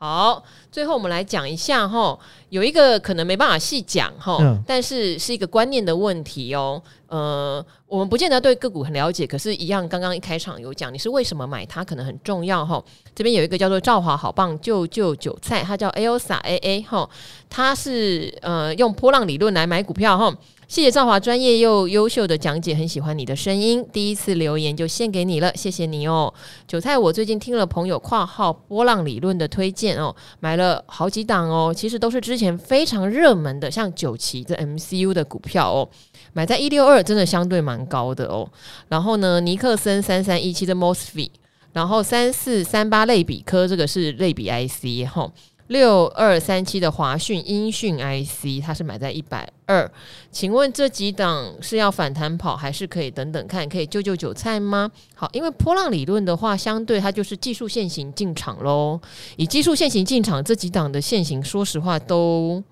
[0.00, 2.16] 好，最后我们来讲一下哈，
[2.50, 6.80] 有一个可能没办法细讲哈，但是是一个观念的问题哦。
[7.08, 12.80] 呃，我们不见得对个股很了解，可是，一样刚刚一开场有讲，你是为什么买它，可能很重要哈。
[13.12, 17.08] 这边有一个叫做兆华好棒救救韭菜，它叫 Elsa AA 哈，
[17.50, 20.32] 它是呃用波浪理论来买股票哈。
[20.68, 23.82] 谢谢兆华专业又优秀的讲解，很喜欢你的声音。
[23.90, 26.32] 第一次留言就献给你了，谢谢你哦。
[26.66, 35.88] 韭菜，我最近听了朋友括号波浪理论的推荐哦，买了好几档哦，其实都是之前非常热门的，像九旗这 MCU 的股票哦，
[36.34, 38.46] 买在一六二，真的相对蛮高的哦。
[38.88, 41.30] 然后呢，尼克森三三一七的 MOSFET，
[41.72, 45.32] 然后三四三八类比科，这个是类比 IC 哈。
[45.68, 49.90] 六二三七的华讯音讯 IC，它是买在一百二，
[50.30, 54.90] 请问这几档是要反弹跑，还是可以等等看，可以救救韭菜吗？
[55.14, 58.98] 好，因为波浪理论的话，相对它就是技术线型进场喽。
[59.36, 62.62] 以技术线型进场，这几档的线型，说实话都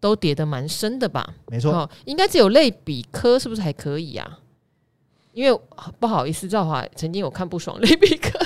[0.00, 1.34] 都跌得蛮深的吧？
[1.48, 4.38] 没错，哦，应该只有类比科是不是还可以啊？
[5.34, 5.60] 因为
[6.00, 8.38] 不好意思，赵华曾经有看不爽类比科。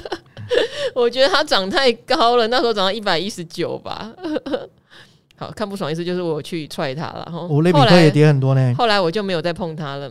[0.95, 4.13] 我觉得它涨太高了，那时候涨到一百一十九吧。
[5.39, 7.29] 好，看不爽意思就是我去踹它了。
[7.31, 8.75] 哈，我类比特也跌很多呢。
[8.77, 10.11] 后来我就没有再碰它了，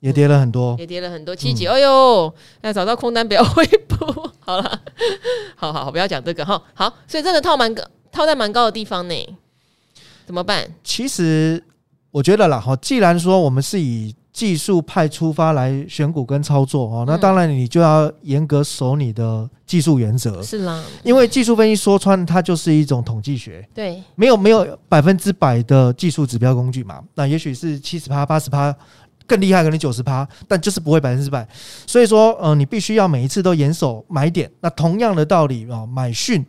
[0.00, 1.34] 也跌了很多，也跌了很多。
[1.34, 4.30] 七几，哎呦，那找到空单不要回补。
[4.40, 4.80] 好了，
[5.56, 6.60] 好好好，不要讲这个哈。
[6.74, 9.14] 好，所以真的套蛮高，套在蛮高的地方呢，
[10.26, 10.68] 怎么办？
[10.82, 11.62] 其实
[12.10, 14.14] 我觉得啦，哈，既然说我们是以。
[14.34, 20.42] 技术派出发来选股跟操作哦，那当然你就要严格守你的技术原则。
[20.42, 23.64] 是啦，因为技术分析说穿它就是一种统计学。
[23.72, 27.00] 对，没有没有百分之百的技术指标工具嘛。
[27.14, 28.74] 那也许是七十趴、八十趴
[29.24, 31.46] 更厉害，可能九十趴，但就是不会百分之百。
[31.86, 34.50] 所以说，呃，你必须要每一次都严守买点。
[34.60, 36.44] 那同样的道理啊，买讯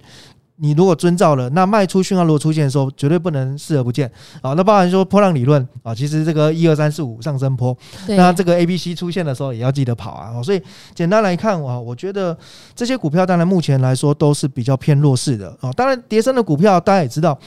[0.57, 4.09] 你如果遵照了，那卖出讯号如果出现的时候，绝对不能视而不见
[4.41, 4.53] 啊。
[4.53, 10.41] 那包含说波浪理论啊，其实这个一二三四五上升坡，那这个 A B C 出现的时候也要记得跑啊。
[10.41, 10.61] 所以
[10.93, 12.37] 简单来看啊，我觉得
[12.73, 15.71] 这些股票当然目前来说都是比较偏弱势的啊。
[15.73, 17.37] 当然跌深的股票大家也知道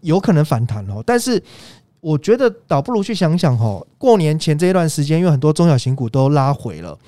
[0.00, 1.42] 有可能反弹哦，但是
[2.00, 6.98] 我觉得倒不如去想想哦，过年前这一段时间，因为很多中小型股都拉回了。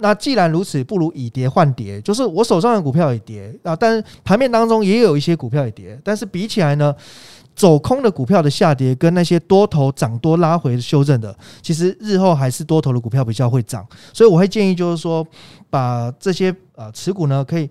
[0.00, 6.94] 那既然如此，不如以跌换跌，就是我手上的股票也跌啊，但是盘面当中也有一些股票也跌，但是比起来呢，
[7.54, 15.26] 走空的股票的下跌跟那些多头涨多拉回修正的，其实日后还是多头的股票比较会涨，所以我会建议就是说，
[15.68, 17.68] 把这些呃持股呢，可以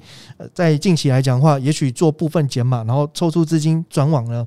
[0.54, 4.46] 在近期来讲的话，也许做部分减码，然后抽出资金转往呢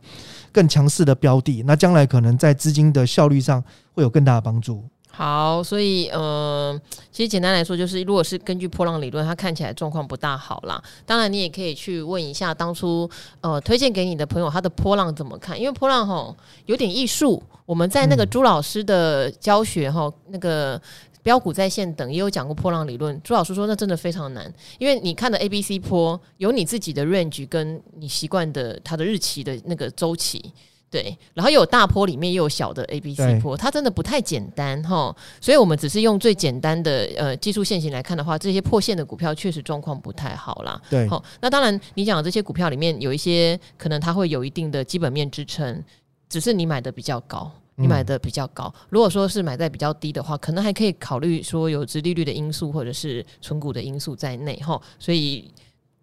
[0.53, 4.85] 更强势的标的，那将来可能在资金的效率上会有更大的帮助。
[5.15, 6.81] 好，所以呃，
[7.13, 10.83] 其实简单来说，就是如果是根据波浪理论，它看起来状况不大好啦。
[11.05, 13.09] 当然，你也可以去问一下当初
[13.43, 15.61] 呃推荐给你的朋友，他的波浪怎么看？
[15.61, 17.43] 因为波浪吼有点艺术。
[17.67, 20.81] 我们在那个朱老师的教学哈，嗯、那个
[21.23, 23.21] 标股在线等也有讲过波浪理论。
[23.23, 30.53] 朱老师说那真的非常难，因为你看的 A、B、C 波有你自己的 range，跟你习惯的它的日期的那个周期。
[30.93, 35.17] 对，然后又有大坡，里面又有小的 A、B、C 坡，它真的不太简单哈。
[35.41, 40.79] 所以我们只是用最简单的呃技术线型来看的话，这些破线的股票确实状况不太好啦。
[40.91, 45.83] 对，好，那当然你讲的这些股票里面有一些可能它会有一定的基本面支撑，
[46.29, 48.71] 只是你买的比较高，你买的比较高。
[48.77, 54.79] 嗯、如果说是买在比较低的话，可能还可以考虑说有殖利率的因素或者是存股的因素在内哈。
[54.99, 55.51] 所以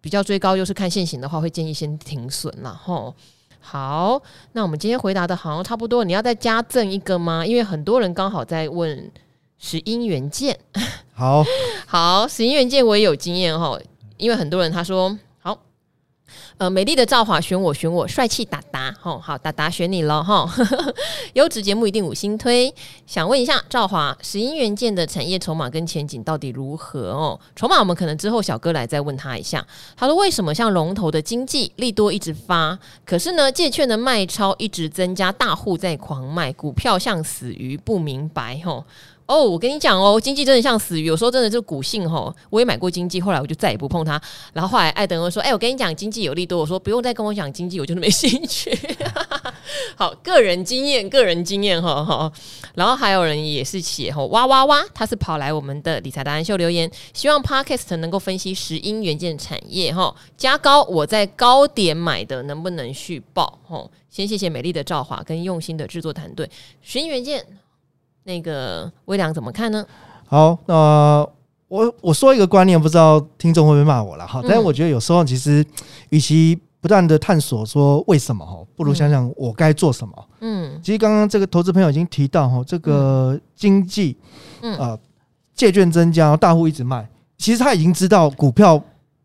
[0.00, 3.14] 比较追高又是看现行的话，会建议先停损了哈。
[3.60, 4.20] 好，
[4.52, 7.46] 那我们今天回答的好像差不多，你要再加赠一个吗？
[7.46, 9.10] 因为很多人刚好在问
[9.58, 10.58] 石英元件。
[11.12, 11.44] 好
[11.86, 13.78] 好，石英元件我也有经验哈，
[14.16, 15.18] 因为很多人他说。
[16.58, 20.48] 呃，美丽的赵华选我选我，帅气达达，吼好达达选你了哈，
[21.34, 22.72] 优质节目一定五星推。
[23.06, 27.38] 想问一下赵华，石英元件的产业筹码跟前景到底如何哦？
[27.56, 29.66] 筹码我们可能之后小哥来再问他一下。
[29.96, 38.84] 他说为什么像龙头的经济利多一直发，可是呢借券的卖超一直增加，大户在狂卖，股票像死鱼，不明白吼。
[39.30, 42.34] 哦我跟你讲哦，经济真的像死鱼，有时候真的就股性吼。
[42.50, 44.20] 我也买过经济，后来我就再也不碰它。
[44.52, 48.76] 然后后来艾德恩说：“哎、我跟你讲，经济有利多。”我说：“不用再跟我讲经济，我就是没兴趣。
[49.94, 52.32] ”好，个人经验，个人经验哈哈。
[52.74, 60.12] 然后还有人也是写吼哇哇哇，他是跑来我们的理财达人秀留言，希望 Podcast 能够分析石英元件产业哈。
[60.36, 63.60] 加高我在高点买的能不能续报？
[63.68, 66.50] 吼，先谢谢美丽的赵华跟用心的制作团队，
[66.82, 67.46] 石英元件。
[68.30, 69.84] 那个微良怎么看呢？
[70.24, 71.32] 好，那、呃、
[71.66, 74.40] 我我说一个观念，不知道听众会不会骂我了哈。
[74.44, 75.66] 但是我觉得有时候其实，
[76.10, 80.14] 与其不断的探索说为什么哈，不如想想我该做什么。
[80.38, 84.16] 嗯，其实刚刚这个投资朋友已经提到哈，这个经济，
[84.62, 84.96] 嗯啊，
[85.52, 88.80] 借券增加，大户一直卖，其实他已经知道股票。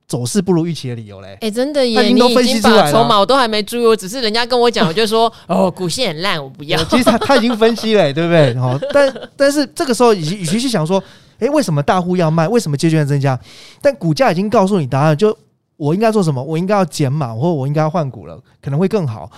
[0.07, 1.35] 走势不如预期的理由嘞？
[1.41, 2.01] 哎，真的耶！
[2.03, 6.81] 你已经把筹码我都还没注意，我只是人家跟我讲，我就说哦，股性很烂，我不要。
[6.85, 8.53] 其实他他已经分析了，对不对？
[8.55, 11.03] 好， 但但是这个时候，与其与其去想说，
[11.39, 12.47] 哎，为什么大户要卖？
[12.47, 13.39] 为什么借券增加？
[13.81, 15.35] 但股价已经告诉你答案，就
[15.75, 16.41] 我应该做什么？
[16.43, 19.29] 我应该要减码，或者我应该要换股了，可能会更好。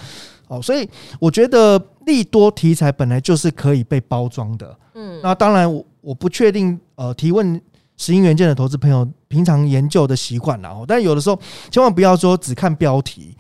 [0.50, 4.78] 哦，所以我觉得利多题材本来就是可以被包装的。
[4.96, 7.62] 嗯，那当然我我不确定，呃，提问。
[7.98, 13.36] 石英元件的投资朋友平常研究的习惯，然后，但有的时候千万不要说只看标题。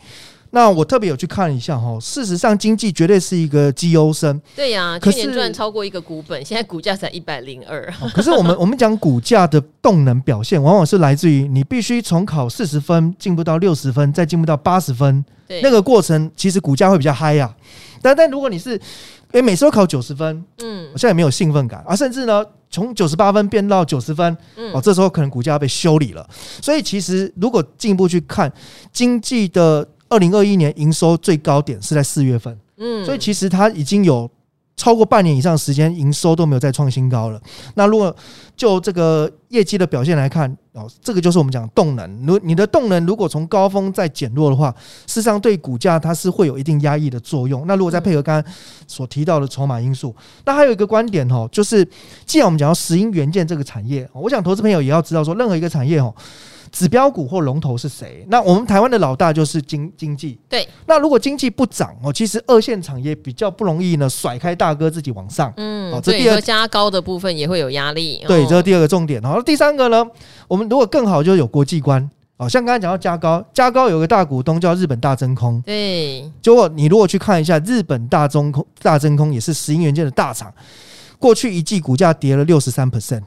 [0.51, 4.41] 那我特别有去看一下哈，事实上经济绝对是一个绩优生。
[4.55, 7.93] 对呀、啊，去年赚超过一个股本，现在股价才一百零二。
[8.13, 15.23] 可是我们 我们讲股价的动能表现，往往是来自于你必须从考四十分进步到六十分，再进步到八十分，
[15.61, 17.53] 那个过程其实股价会比较嗨呀。
[18.01, 18.79] 但但如果你是
[19.33, 22.43] 诶每次都考九十分，嗯，我现在也没有兴奋感啊，甚至呢。
[22.69, 24.37] 从九十八分变到九十分，
[24.73, 26.27] 哦，这时候可能股价要被修理了。
[26.61, 28.51] 所以其实如果进一步去看
[28.91, 34.29] 经济的二零二一年营收最高点是在四月份，嗯，所以其实它已经有。
[34.77, 37.41] 超过半年以上时间，营收都没有再创新高了。
[37.73, 38.15] 那如果
[38.55, 42.25] 就这个业绩的表现来看，哦，这个就是我们讲动能。
[42.27, 44.69] 如你的动能如果从高峰再减弱的话，
[45.07, 47.65] 事实上对股价它是会有一定压抑的作用。
[47.65, 48.53] 那如果再配合刚刚
[48.87, 51.83] 所提到的筹码因素，那还有一个观点哦，就是
[52.25, 56.13] 既然我们讲到石英元件这个产业，我想投资朋友也要知道说，任何一个产业哦。
[56.71, 58.25] 指标股或龙头是谁？
[58.29, 60.39] 那我们台湾的老大就是经经济。
[60.49, 65.53] 对，那如果经济不涨哦，其实二线产业比较不容易呢，甩开大哥自己往上。
[65.57, 68.23] 嗯，哦，这第二加高的部分也会有压力。
[68.27, 69.21] 对，这是第二个重点。
[69.21, 70.05] 好，第三个呢，
[70.47, 80.53] 我们如果更好，就有国际观哦，像刚才讲到加高，加高有个大股东叫日本大真空，对，结果你如果去看一下日本大中空、大真空也是石英元件的大厂，
[81.17, 83.23] 过去一季股价跌了六十三 percent，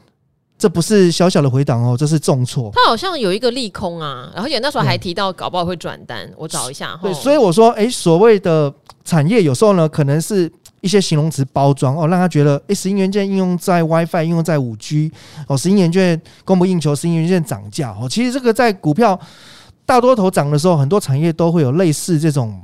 [0.60, 2.70] 这不是小小的回档哦，这是重挫。
[2.74, 6.96] 它好像有一个利空啊，而且那时候还提到搞不好会转单，我找一下。
[7.02, 8.72] 对，所以我说，哎，所谓的
[9.04, 10.52] 产业有时候呢，可能是。
[10.82, 15.12] 一些形容词包装哦，让他觉得诶，石英元件应用在 WiFi，应用在五 G
[15.46, 18.08] 哦，石英元件供不应求，石英元件涨价哦。
[18.08, 19.20] 其实这个在股票
[19.84, 22.58] 大多头涨的时候，很多产业都会有类似这种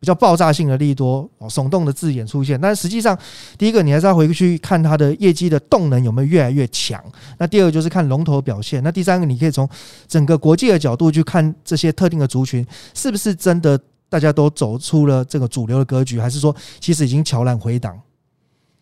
[0.00, 2.60] 比较爆炸性的利多哦，耸动的字眼出现。
[2.60, 3.16] 但实际上，
[3.56, 7.00] 第一个你还是要回去看它的业绩的动能有没有越来越强。
[7.38, 8.82] 那第二个就是看龙头表现。
[8.82, 9.68] 那第三个，你可以从
[10.08, 13.80] 整个国际的角度去看这些特定的族群是不是真的。
[14.10, 17.96] 大家都走出了这个主流的格局，还是说其实已经悄然回档？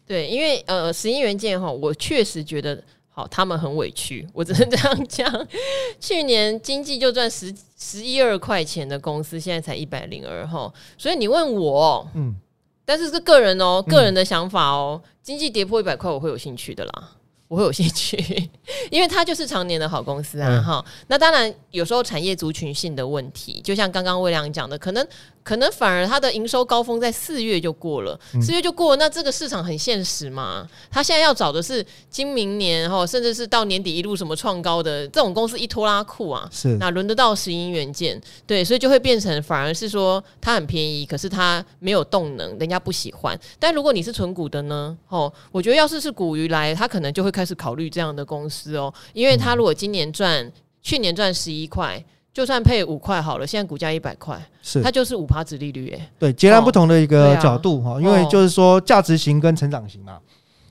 [0.06, 2.82] 对，因为呃，石英元件哈，我确实觉得
[3.18, 5.48] 好，他们很委屈，我只能这样讲。
[5.98, 12.36] 去年经济就赚十十一二块钱的公司，现在才一百零二哈，所以你问我，嗯，
[12.84, 17.10] 但是是个人哦，个人的想法哦，经济跌破一百块，我会有兴趣的啦。
[17.48, 18.48] 我会有兴趣，
[18.88, 21.04] 因为它就是常年的好公司啊，哈、嗯。
[21.08, 25.04] 那当然，有时候产业族群性的问题，就像刚刚魏良讲的，可能。
[25.48, 30.68] 可能反而它的营收高峰在四月就过了，四月就过了，那这个市场很现实嘛。
[30.90, 38.20] 他现在要找的是今明年哈，甚至是到年底一路什么创高的这种公司一拖拉库啊，是哪轮得到石英元件？
[38.46, 43.34] 对，所以就会变成反而是说它很便宜，可是它没有动能，人家不喜欢。
[43.58, 44.94] 但如果你是纯股的呢？
[45.08, 52.04] 哦，我觉得要是是股鱼来，他可能就会开始考虑这样的公司哦，因为他如果今年赚，去年赚十一块。
[52.32, 54.80] 就算配五块好了，现在股价一百块，是。
[54.80, 60.18] 它就是五趴值利率，哎，对，截然不同的一个角度哈，哦啊、因为就是说价值型跟成长型嘛，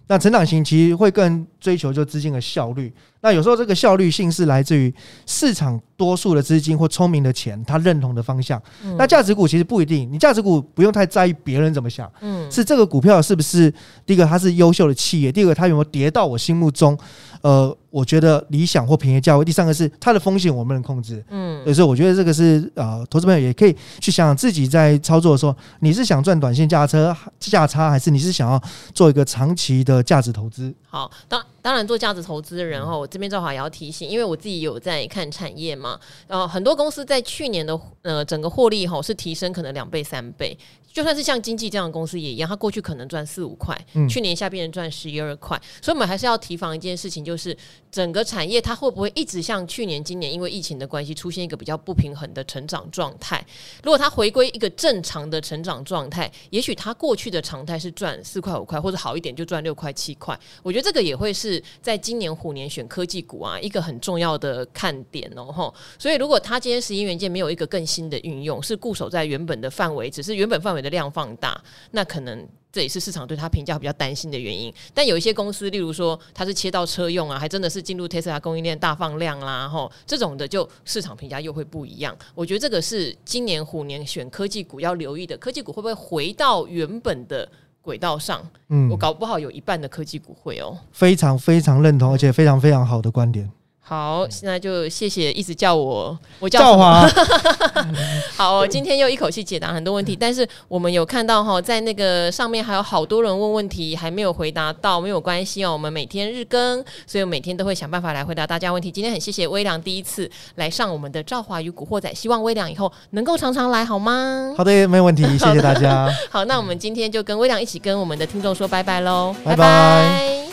[0.07, 4.93] 那成长型其实会更追求就资金的效率，那有时候这个效率性是来自于
[5.25, 8.61] 市场多数的资金或聪明的钱，他认同的方向。
[8.83, 13.73] 嗯、那价值股其实不一定，你价值股不用太在意别人怎么想，嗯，是这个股票是不是
[14.05, 16.97] 第一个它是优秀的企业，第二个它有没有跌到我心目中，
[17.41, 17.75] 呃。
[17.89, 28.61] 我觉得理想或便宜价位，第三个是它的风险我们能控制，嗯，所以我觉得这个是呃，投资朋友也可以去想想自己在操作的时候，你是想赚短线价差价差，还是你是想要
[28.93, 30.71] 做一个长期的价值投资？
[30.89, 40.57] 好，当当然做价值投资的人哈，我这边正好也要提醒，因为我自己有在看产业嘛，呃，很多公司在去年的呃整个获利哈是提升可能两倍三倍。
[40.93, 47.55] 就算是像经济这样的公司也一样，它过去可能赚四五块，嗯、去年一下变成赚十一二块，所以我们还是要提防一件事情，就是
[47.91, 53.45] 整个产业它会不会一直像去年、今年因为疫情的关系出现一个比较不平衡的成长状态？
[53.83, 60.39] 如果它回归一个正常的成长状态，也许它过去的常态是赚四块五块，或者好一点就赚六块七块。
[60.63, 65.71] 我觉得这个也会是在今年虎年选科技股啊一个很重要的看点哦吼。
[65.99, 70.87] 所以如果它今天十一元件没有一个更新的运用，是固守在原本的范围，只是原本范围的。
[70.87, 71.61] 量放大，
[71.91, 74.73] 那可能这也是市场对它评价比较担心的原因。
[74.93, 82.17] 但有一些公司，例如说它是切到车用啊，还真的是进入 Tesla 供应链大放量啦，吼，这种的就市场评价又会不一样。
[82.33, 87.47] 我觉得这个是今年虎年选科技股要留意的，科技股会不会回到原本的
[87.87, 88.45] 轨道上？
[88.67, 90.77] 嗯，我搞不好有一半的科技股会哦。
[90.91, 93.49] 非常非常认同，而且非常非常好的观点。
[93.87, 97.09] 好，现在就谢谢一直叫我，我叫什么？
[98.35, 108.91] 好，今天又一口气解答很多问题，但是我们有看到哈，在那个上面还有好多人问问题还没有回答到，没有关系哦，我们每天日更，所以我每天都会想办法来回答大家问题。
[108.91, 114.53] 今天很谢谢微良第一次来上我们的《赵华与古惑仔》，希望微良以后能够常常来，好吗？
[114.57, 116.13] 好的，没有问题，谢谢大家。
[116.29, 119.55] 好，那我们今天就跟微良一起跟我们的听众说拜拜喽，拜拜。
[119.55, 120.46] 拜拜。